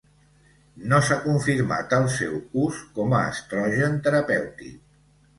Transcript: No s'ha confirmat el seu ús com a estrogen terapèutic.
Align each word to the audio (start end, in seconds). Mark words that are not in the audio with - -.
No 0.93 0.99
s'ha 1.09 1.17
confirmat 1.25 1.93
el 1.97 2.07
seu 2.15 2.33
ús 2.61 2.79
com 2.95 3.13
a 3.19 3.19
estrogen 3.33 3.99
terapèutic. 4.09 4.73